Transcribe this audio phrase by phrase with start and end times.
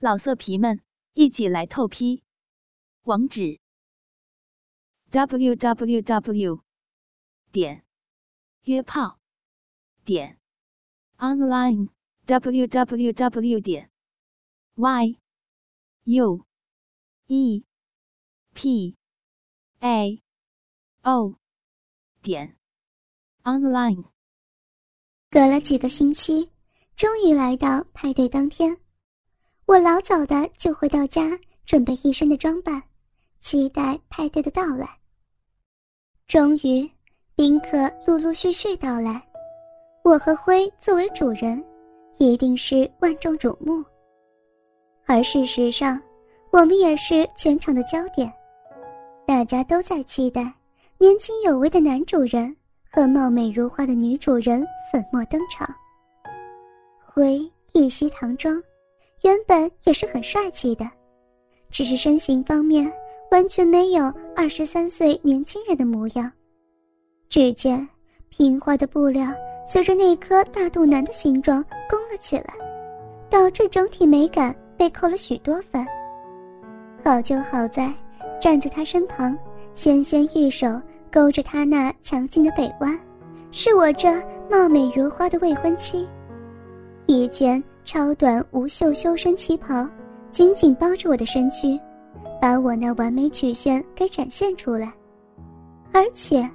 [0.00, 0.80] 老色皮们，
[1.14, 2.22] 一起来透批！
[3.02, 3.58] 网址
[5.10, 6.62] ：w w w
[7.50, 7.84] 点
[8.62, 9.18] 约炮
[10.04, 10.38] 点
[11.16, 11.88] online
[12.26, 13.90] w w w 点
[14.76, 15.18] y
[16.04, 16.46] u
[17.26, 17.64] e
[18.54, 18.96] p
[19.80, 20.22] a
[21.02, 21.34] o
[22.22, 22.56] 点
[23.42, 24.04] online。
[25.28, 26.52] 隔了几个星期，
[26.94, 28.80] 终于来到派对当天。
[29.68, 32.82] 我老早的就回到家，准备一身的装扮，
[33.38, 34.88] 期待派对的到来。
[36.26, 36.90] 终于，
[37.36, 39.22] 宾客陆陆续续到来，
[40.02, 41.62] 我和辉作为主人，
[42.16, 43.84] 一定是万众瞩目。
[45.04, 46.00] 而事实上，
[46.50, 48.32] 我们也是全场的焦点，
[49.26, 50.50] 大家都在期待
[50.96, 52.56] 年轻有为的男主人
[52.90, 55.68] 和貌美如花的女主人粉墨登场。
[57.04, 57.38] 辉
[57.74, 58.58] 一袭唐装。
[59.22, 60.88] 原本也是很帅气的，
[61.70, 62.90] 只是身形方面
[63.30, 66.30] 完全没有二十三岁年轻人的模样。
[67.28, 67.86] 只见
[68.28, 69.30] 平滑的布料
[69.66, 72.54] 随着那颗大肚腩的形状弓了起来，
[73.28, 75.84] 导致整体美感被扣了许多分。
[77.04, 77.92] 好就好在
[78.40, 79.36] 站在他身旁，
[79.74, 82.98] 纤纤玉手勾着他那强劲的北弯，
[83.50, 84.08] 是我这
[84.48, 86.08] 貌美如花的未婚妻。
[87.06, 87.62] 一件。
[87.90, 89.88] 超短无袖修身旗袍，
[90.30, 91.80] 紧紧包着我的身躯，
[92.38, 94.92] 把我那完美曲线给展现出来。
[95.90, 96.46] 而且，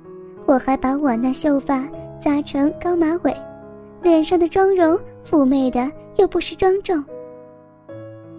[0.45, 1.89] 我还把我那秀发
[2.22, 3.36] 扎成高马尾，
[4.04, 4.95] 脸上的妆容
[5.26, 7.04] 妩媚的又不失庄重。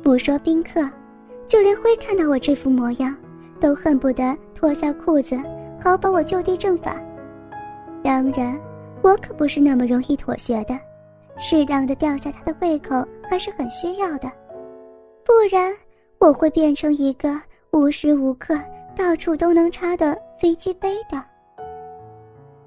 [0.00, 0.88] 不说宾客，
[1.48, 3.12] 就连辉看到我这副模样，
[3.58, 5.36] 都恨不得脱下裤子，
[5.82, 6.94] 好把我就地正法。
[8.04, 8.56] 当然，
[9.02, 10.78] 我可不是那么容易妥协的。
[11.36, 12.94] 适当的吊下他的胃口
[13.28, 14.30] 还是很需要的，
[15.24, 15.74] 不然
[16.18, 17.40] 我会变成一个
[17.72, 18.58] 无时无刻
[18.96, 21.22] 到处都能插的飞机杯的。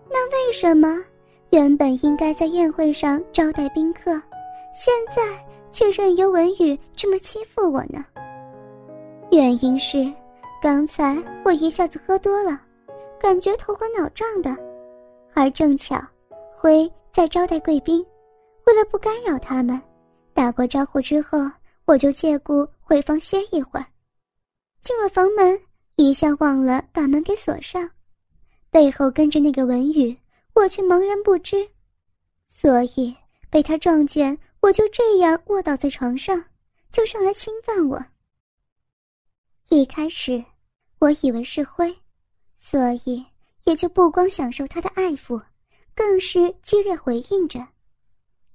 [0.10, 1.04] 那为什么
[1.50, 4.12] 原本应该在宴会上招待宾客，
[4.74, 5.24] 现在
[5.72, 8.06] 却任由文宇这么欺负我呢？
[9.32, 10.12] 原因是
[10.62, 12.60] 刚才我一下子喝多了，
[13.20, 14.56] 感觉头昏脑胀的，
[15.34, 15.96] 而正巧
[16.52, 18.06] 辉在招待贵宾。
[18.68, 19.82] 为了不干扰他们，
[20.34, 21.40] 打过招呼之后，
[21.86, 23.86] 我就借故回房歇一会儿。
[24.82, 25.58] 进了房门，
[25.96, 27.90] 一下忘了把门给锁上，
[28.70, 30.16] 背后跟着那个文宇，
[30.54, 31.66] 我却茫然不知，
[32.46, 33.16] 所以
[33.50, 36.44] 被他撞见，我就这样卧倒在床上，
[36.92, 38.06] 就上来侵犯我。
[39.70, 40.44] 一开始，
[41.00, 41.96] 我以为是灰，
[42.54, 43.26] 所以
[43.64, 45.42] 也就不光享受他的爱抚，
[45.96, 47.66] 更是激烈回应着。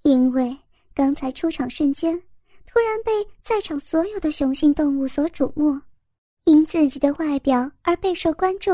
[0.02, 0.56] 因为
[0.94, 2.20] 刚才出场瞬间，
[2.66, 5.80] 突然被在场所有的雄性动物所瞩目，
[6.44, 8.72] 因自己的外表而备受关注，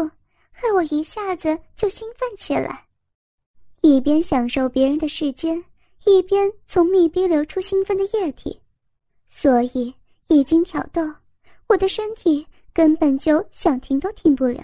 [0.50, 2.86] 害我一下子就兴奋起来，
[3.82, 5.62] 一边享受别人的世间，
[6.06, 8.58] 一边从密闭流出兴奋的液体，
[9.26, 9.94] 所以
[10.28, 11.02] 一经挑逗，
[11.68, 14.62] 我的身体根本就想停都停不了。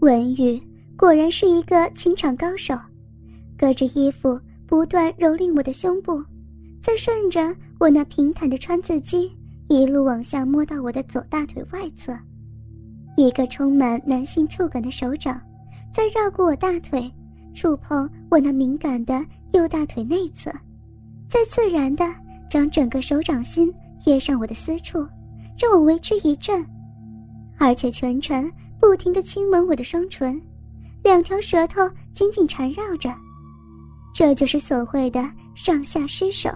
[0.00, 0.60] 文宇
[0.98, 2.78] 果然是一个情场高手，
[3.56, 4.38] 隔着衣服。
[4.72, 6.24] 不断蹂躏我的胸部，
[6.82, 9.30] 再顺着我那平坦的川字肌
[9.68, 12.18] 一路往下摸到我的左大腿外侧，
[13.18, 15.38] 一个充满男性触感的手掌，
[15.92, 17.12] 再绕过我大腿，
[17.52, 19.22] 触碰我那敏感的
[19.52, 20.50] 右大腿内侧，
[21.28, 22.10] 再自然的
[22.48, 25.06] 将整个手掌心贴上我的私处，
[25.58, 26.64] 让我为之一震，
[27.58, 28.50] 而且全程
[28.80, 30.40] 不停的亲吻我的双唇，
[31.02, 31.82] 两条舌头
[32.14, 33.14] 紧紧缠绕着。
[34.22, 35.20] 这就是所谓的
[35.52, 36.48] 上下失手，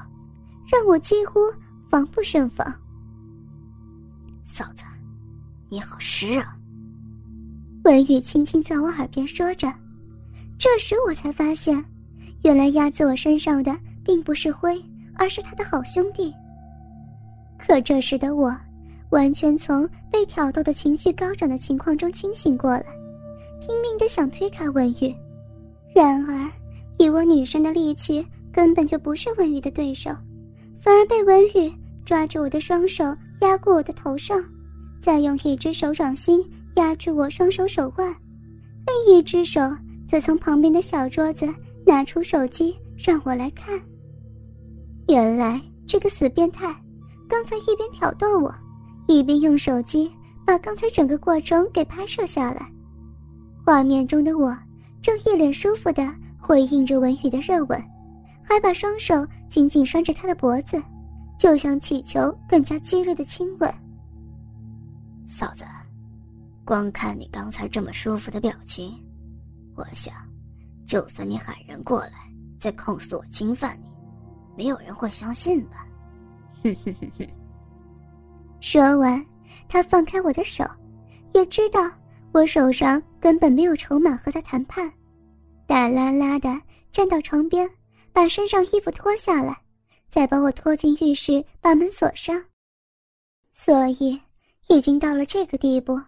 [0.71, 1.41] 让我几乎
[1.91, 2.65] 防不胜防。
[4.45, 4.85] 嫂子，
[5.69, 6.57] 你好湿啊！
[7.83, 9.67] 文宇轻轻在我耳边说着。
[10.57, 11.85] 这时我才发现，
[12.45, 14.81] 原来压在我身上的并不是灰，
[15.17, 16.33] 而是他的好兄弟。
[17.59, 18.57] 可这时的我，
[19.11, 22.87] 完全从被挑逗的情绪高涨的情况中清醒过来，
[23.61, 25.13] 拼命的想推开文宇，
[25.93, 26.49] 然而。
[26.99, 30.11] 以我女生的力气，根本就不是文宇的对手，
[30.81, 31.73] 反而被文宇
[32.05, 33.05] 抓着我的双手
[33.41, 34.43] 压过我的头上，
[35.01, 36.43] 再用一只手掌心
[36.77, 38.15] 压住我双手手腕，
[38.87, 39.61] 另一只手
[40.09, 41.47] 则从旁边的小桌子
[41.85, 43.79] 拿出手机让我来看。
[45.09, 46.75] 原来这个死变态，
[47.29, 48.55] 刚才一边挑逗我，
[49.07, 50.11] 一边用手机
[50.47, 52.73] 把刚才整个过程给拍摄下来。
[53.65, 54.57] 画面中的我
[55.03, 56.03] 正一脸舒服的。
[56.47, 57.83] 回应着文宇的热吻，
[58.41, 60.81] 还把双手紧紧拴着他的脖子，
[61.37, 63.69] 就像祈求更加激烈的亲吻。
[65.27, 65.65] 嫂子，
[66.65, 68.93] 光看你刚才这么舒服的表情，
[69.75, 70.15] 我想，
[70.87, 72.13] 就算你喊人过来
[72.61, 73.89] 再控诉我侵犯你，
[74.57, 75.85] 没有人会相信吧？
[76.63, 77.27] 哼哼哼哼。
[78.61, 79.27] 说完，
[79.69, 80.65] 他放开我的手，
[81.35, 81.91] 也知道
[82.31, 84.89] 我手上根本没有筹码和他谈判，
[85.67, 87.71] 大啦啦的站到床边，
[88.13, 89.61] 把身上衣服脱下来，
[90.11, 92.45] 再把我拖进浴室，把门锁上。
[93.53, 94.21] 所以，
[94.69, 96.01] 已经到了这个地步，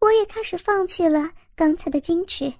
[0.00, 2.52] 我也开始放弃了刚才的矜持，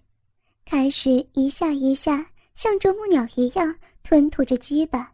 [0.65, 5.13] 开始一下一下像啄木鸟一样吞吐着鸡巴，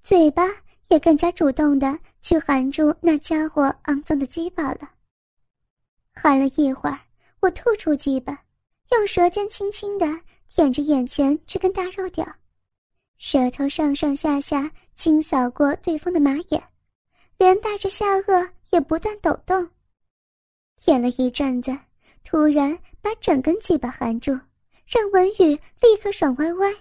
[0.00, 0.44] 嘴巴。
[0.88, 4.88] 也更加主动的去含住那家伙肮脏的鸡巴了。
[6.14, 7.00] 含了一会儿，
[7.40, 8.40] 我吐出鸡巴，
[8.92, 10.06] 用舌尖轻轻的
[10.48, 12.26] 舔着眼前这根大肉屌，
[13.18, 16.62] 舌头上上下下轻扫过对方的马眼，
[17.36, 19.70] 连带着下颚也不断抖动。
[20.76, 21.76] 舔了一阵子，
[22.24, 24.32] 突然把整根鸡巴含住，
[24.86, 26.74] 让文宇立刻爽歪歪。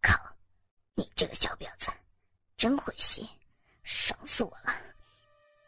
[0.00, 0.18] 靠，
[0.94, 1.90] 你这个小婊子！
[2.56, 3.28] 真会吸，
[3.84, 4.72] 爽死我了！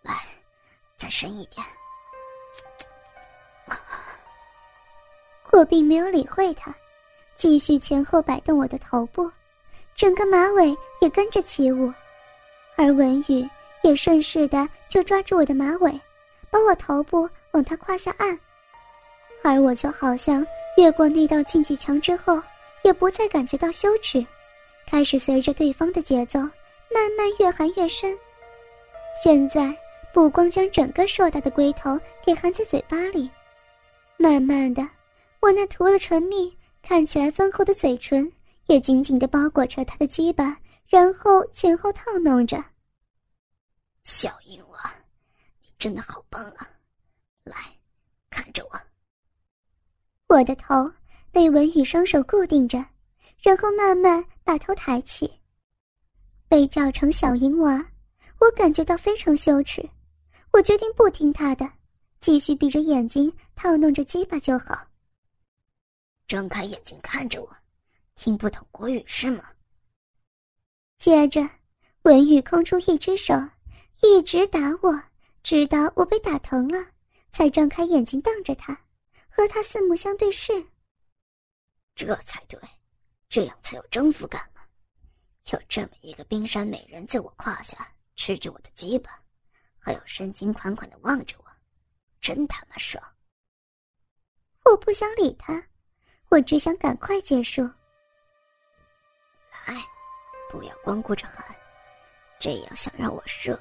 [0.03, 0.27] 来，
[0.97, 1.65] 再深一点。
[5.53, 6.75] 我并没有理会他，
[7.37, 9.31] 继续前后摆动我的头部，
[9.95, 11.93] 整个马尾也跟着起舞，
[12.77, 13.49] 而文宇
[13.83, 15.91] 也顺势的就抓住我的马尾，
[16.51, 18.39] 把我头部往他胯下按，
[19.43, 22.41] 而我就好像越过那道禁忌墙之后，
[22.83, 24.25] 也不再感觉到羞耻，
[24.87, 26.39] 开始随着对方的节奏。
[26.93, 28.19] 慢慢越含越深，
[29.23, 29.73] 现在
[30.13, 33.31] 不光将整个硕大的龟头给含在嘴巴里，
[34.17, 34.83] 慢慢的，
[35.41, 38.31] 我那涂了唇蜜、看起来丰厚的嘴唇
[38.67, 42.63] 也紧紧的包裹着他的鸡巴，然后前后套弄着。
[44.03, 44.95] 小淫娃，
[45.61, 46.69] 你真的好棒啊！
[47.45, 47.57] 来，
[48.29, 48.81] 看着我。
[50.35, 50.91] 我的头
[51.31, 52.85] 被文宇双手固定着，
[53.43, 55.31] 然后慢慢把头抬起。
[56.49, 57.85] 被叫成小淫娃，
[58.41, 59.89] 我感觉到非常羞耻。
[60.53, 61.71] 我决定不听他的，
[62.21, 64.87] 继续闭着眼睛套弄着鸡巴就好。
[66.31, 67.57] 睁开眼睛看着我，
[68.15, 69.53] 听不懂国语是吗？
[70.97, 71.41] 接着，
[72.03, 73.35] 文玉空出一只手，
[74.05, 75.03] 一直打我，
[75.43, 76.93] 直到我被打疼了，
[77.33, 78.73] 才张开眼睛瞪着他，
[79.29, 80.53] 和他四目相对视。
[81.97, 82.61] 这才对，
[83.29, 84.63] 这样才有征服感嘛。
[85.51, 89.21] 有这么一个冰山美人在我胯下吃着我的鸡巴，
[89.81, 91.51] 还有深情款款的望着我，
[92.21, 93.03] 真他妈爽！
[94.65, 95.67] 我不想理他，
[96.31, 97.63] 我只想赶快结束。
[99.67, 99.75] 来，
[100.49, 101.45] 不要光顾着喊，
[102.39, 103.59] 这样想让我射，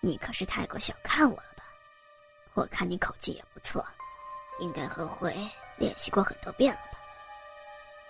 [0.00, 1.64] 你可是太过小看我了吧？
[2.52, 3.84] 我看你口技也不错，
[4.60, 5.34] 应该和回
[5.78, 6.98] 练习过很多遍了吧？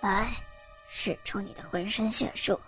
[0.01, 0.31] 来，
[0.85, 2.59] 使出你的浑身解数！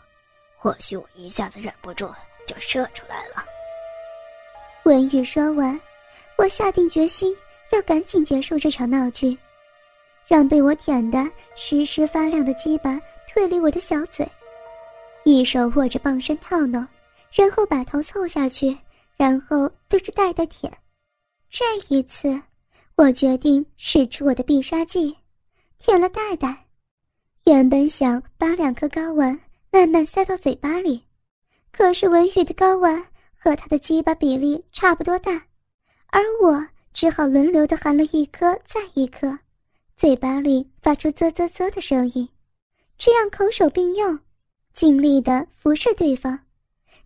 [0.55, 2.09] 或许我一下子忍不住
[2.45, 3.43] 就射出来了。
[4.83, 5.79] 文宇说完，
[6.37, 7.35] 我下定决心
[7.71, 9.37] 要赶紧结束这场闹剧，
[10.29, 14.25] 让被我舔得湿湿发亮的鸡巴退离我的小嘴，
[15.25, 16.87] 一手握着棒身套弄，
[17.33, 18.77] 然后把头凑下去，
[19.17, 20.71] 然后对着袋袋舔。
[21.49, 22.39] 这一次，
[22.95, 25.17] 我决定使出我的必杀技，
[25.79, 26.65] 舔了袋袋。
[27.45, 29.37] 原本想把两颗睾丸。
[29.71, 30.99] 慢慢塞到嘴巴里，
[31.71, 33.05] 可是文宇的睾丸
[33.37, 35.31] 和他的鸡巴比例差不多大，
[36.07, 39.37] 而我只好轮流的含了一颗再一颗，
[39.99, 42.25] 嘴巴里发出啧啧啧的声音，
[42.97, 44.17] 这样口手并用，
[44.73, 46.39] 尽力的服侍对方。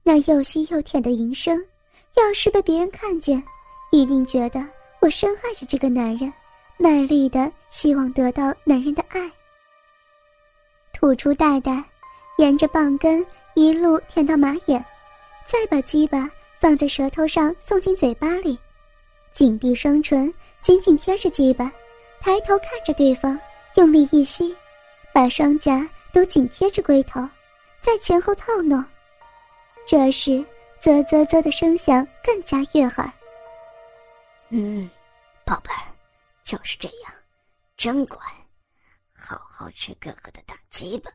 [0.03, 1.59] 那又吸又舔的淫声，
[2.17, 3.43] 要是被别人看见，
[3.91, 4.63] 一定觉得
[5.01, 6.31] 我深爱着这个男人，
[6.77, 9.19] 卖力的希望得到男人的爱。
[10.93, 11.83] 吐出袋袋。
[12.37, 14.83] 沿着棒根一路舔到马眼，
[15.47, 18.57] 再把鸡巴放在舌头上送进嘴巴里，
[19.31, 20.31] 紧闭双唇，
[20.61, 21.71] 紧紧贴着鸡巴，
[22.23, 23.37] 抬头看着对方，
[23.75, 24.55] 用力一吸，
[25.13, 27.19] 把双颊都紧贴着龟头，
[27.81, 28.81] 在前后套弄。
[29.85, 30.41] 这时，
[30.79, 33.11] 啧啧啧的声响更加悦耳。
[34.51, 34.89] 嗯，
[35.43, 35.83] 宝贝儿，
[36.45, 37.13] 就是这样，
[37.75, 38.17] 真乖，
[39.13, 41.11] 好好吃哥哥的大鸡巴。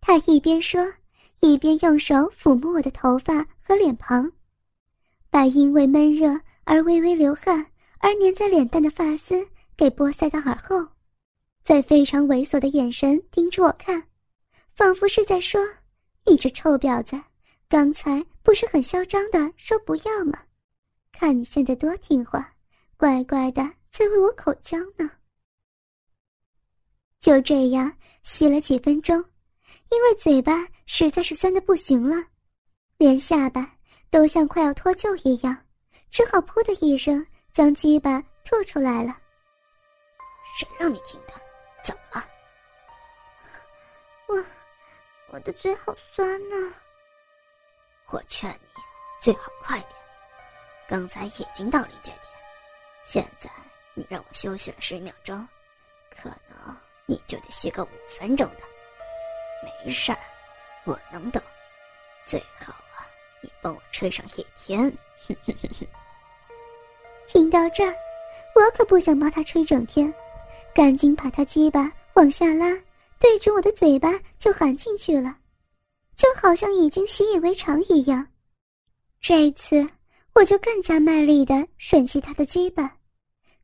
[0.00, 0.84] 他一边说，
[1.42, 4.32] 一边用手抚摸我的头发和脸庞，
[5.30, 7.64] 把因为闷热而微微流汗
[7.98, 10.88] 而粘在脸蛋的发丝给拨塞到耳后，
[11.62, 14.02] 在非常猥琐的眼神盯着我看，
[14.74, 15.60] 仿佛是在说
[16.24, 17.20] ：“你这臭婊子，
[17.68, 20.38] 刚才不是很嚣张的说不要吗？
[21.12, 22.54] 看你现在多听话，
[22.96, 25.10] 乖乖的在为我口交呢。
[27.18, 27.92] 就这样
[28.22, 29.16] 吸了几分钟，
[29.90, 32.16] 因为嘴巴实在是酸的不行了，
[32.96, 33.76] 连下巴
[34.10, 35.54] 都像快要脱臼一样，
[36.10, 39.18] 只好噗的一声将鸡巴吐出来了。
[40.56, 41.34] 谁让你听的？
[41.82, 42.26] 怎么了？
[44.26, 44.44] 我，
[45.28, 46.56] 我的嘴好酸呢。
[48.06, 48.80] 我劝你
[49.20, 49.90] 最好快点，
[50.88, 52.22] 刚才已经到临界点，
[53.02, 53.50] 现在
[53.92, 55.46] 你让我休息了十秒钟，
[56.08, 58.62] 可能你就得歇个五分钟的。
[59.62, 60.18] 没事儿，
[60.84, 61.42] 我能等。
[62.24, 63.06] 最好啊，
[63.42, 64.90] 你帮我吹上一天。
[67.28, 67.94] 听到这儿，
[68.54, 70.14] 我可不想帮他吹整天，
[70.74, 72.66] 赶紧把他鸡巴往下拉，
[73.18, 75.38] 对着我的嘴巴就含进去了。
[76.14, 78.26] 就好像已经习以为常一样，
[79.20, 79.86] 这一次
[80.34, 82.98] 我就更加卖力的吮吸他的鸡巴，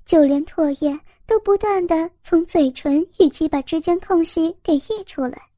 [0.05, 5.51] 就连唾液都不断的从嘴唇与鸡巴之间空隙给溢出来。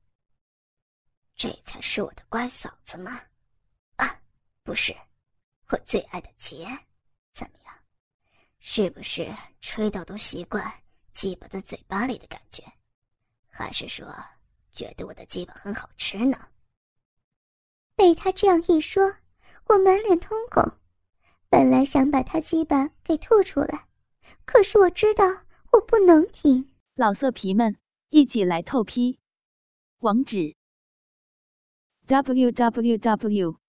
[1.34, 3.20] 这才是我的乖嫂子吗？
[3.96, 4.20] 啊，
[4.62, 4.94] 不是，
[5.70, 6.64] 我最爱的杰，
[7.34, 7.74] 怎么样？
[8.60, 9.28] 是不是
[9.60, 10.64] 吹到都习惯
[11.14, 12.62] 鸡巴在嘴巴里的感觉？
[13.48, 14.06] 还是说
[14.72, 16.48] 觉得我的鸡巴很好吃呢？
[17.94, 19.18] 被他这样一说，
[19.68, 20.78] 我满脸通红。
[21.48, 23.88] 本来想把他鸡巴给吐出来，
[24.44, 26.72] 可是我知道我不能停。
[26.96, 27.76] 老色皮们，
[28.08, 29.20] 一起来透批！
[29.98, 30.56] 网址
[32.06, 33.60] ：w w w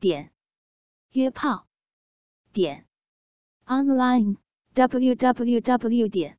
[0.00, 0.32] 点
[1.10, 1.68] 约炮
[2.52, 2.86] 点
[3.66, 4.36] online
[4.74, 6.38] w w w 点